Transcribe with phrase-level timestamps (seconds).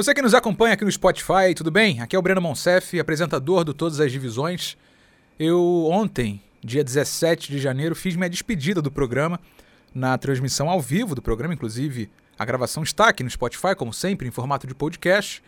[0.00, 2.00] Você que nos acompanha aqui no Spotify, tudo bem?
[2.00, 4.74] Aqui é o Breno Monsef, apresentador do Todas as Divisões.
[5.38, 9.38] Eu ontem, dia 17 de janeiro, fiz minha despedida do programa
[9.94, 14.26] na transmissão ao vivo do programa, inclusive a gravação está aqui no Spotify, como sempre,
[14.26, 15.42] em formato de podcast.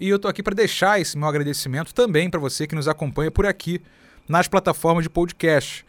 [0.00, 3.30] E eu estou aqui para deixar esse meu agradecimento também para você que nos acompanha
[3.30, 3.78] por aqui
[4.26, 5.84] nas plataformas de podcast.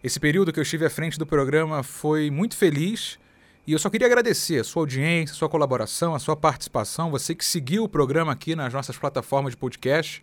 [0.00, 3.18] Esse período que eu estive à frente do programa foi muito feliz
[3.66, 7.34] e eu só queria agradecer a sua audiência, a sua colaboração, a sua participação, você
[7.34, 10.22] que seguiu o programa aqui nas nossas plataformas de podcast.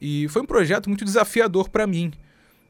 [0.00, 2.12] E foi um projeto muito desafiador para mim.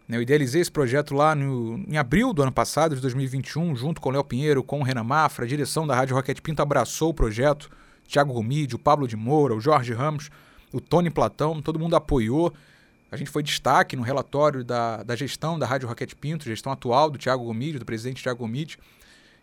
[0.08, 0.16] Né?
[0.16, 4.08] Eu idealizei esse projeto lá no, em abril do ano passado, de 2021, junto com
[4.08, 7.14] o Léo Pinheiro, com o Renan Mafra, a direção da Rádio Rocket Pinto abraçou o
[7.14, 7.70] projeto.
[8.06, 10.28] Tiago Romídio, o Pablo de Moura, o Jorge Ramos,
[10.72, 12.52] o Tony Platão, todo mundo apoiou.
[13.10, 17.08] A gente foi destaque no relatório da, da gestão da Rádio Rocket Pinto, gestão atual
[17.08, 18.78] do Tiago Romídio, do presidente Tiago Romídio.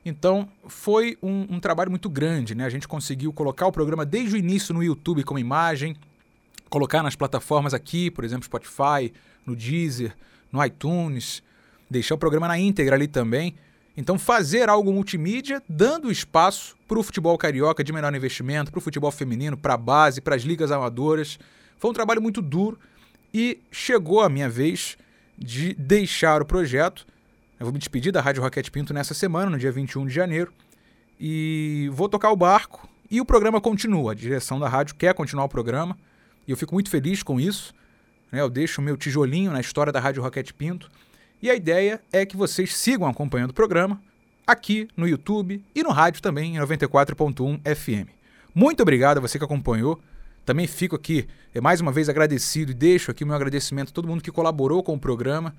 [0.10, 2.66] Então, foi um, um, trabalho muito grande, né?
[2.66, 5.96] A gente conseguiu colocar o programa desde o início no YouTube como imagem,
[6.70, 9.14] colocar nas plataformas aqui, por exemplo, Spotify,
[9.46, 10.16] no Deezer,
[10.52, 11.44] no iTunes,
[11.90, 13.56] deixar o programa na íntegra ali também.
[13.96, 18.82] Então, fazer algo multimídia, dando espaço para o futebol carioca de menor investimento, para o
[18.82, 21.38] futebol feminino, para a base, para as ligas amadoras.
[21.78, 22.80] Foi um trabalho muito duro
[23.34, 24.98] e chegou a minha vez
[25.38, 27.06] de deixar o projeto
[27.60, 30.54] eu vou me despedir da Rádio Roquete Pinto nessa semana, no dia 21 de janeiro,
[31.20, 34.14] e vou tocar o barco e o programa continua.
[34.14, 35.98] A direção da rádio quer continuar o programa
[36.48, 37.74] e eu fico muito feliz com isso.
[38.32, 38.40] Né?
[38.40, 40.90] Eu deixo o meu tijolinho na história da Rádio Roquete Pinto
[41.42, 44.02] e a ideia é que vocês sigam acompanhando o programa
[44.48, 48.10] aqui no YouTube e no rádio também, em 94.1 FM.
[48.56, 50.00] Muito obrigado a você que acompanhou.
[50.46, 53.92] Também fico aqui é, mais uma vez agradecido e deixo aqui o meu agradecimento a
[53.92, 55.54] todo mundo que colaborou com o programa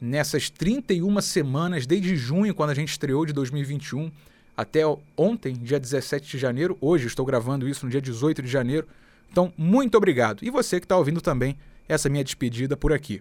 [0.00, 4.10] nessas 31 semanas, desde junho, quando a gente estreou de 2021,
[4.56, 4.82] até
[5.16, 6.76] ontem, dia 17 de janeiro.
[6.80, 8.86] Hoje estou gravando isso no dia 18 de janeiro.
[9.30, 10.44] Então, muito obrigado.
[10.44, 11.56] E você que está ouvindo também
[11.88, 13.20] essa minha despedida por aqui.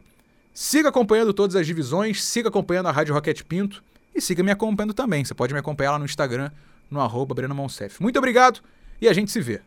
[0.53, 4.94] Siga acompanhando todas as divisões, siga acompanhando a Rádio Rocket Pinto e siga me acompanhando
[4.94, 5.25] também.
[5.25, 6.51] Você pode me acompanhar lá no Instagram,
[6.90, 8.00] no arroba Breno Monsef.
[8.01, 8.61] Muito obrigado
[9.01, 9.61] e a gente se vê.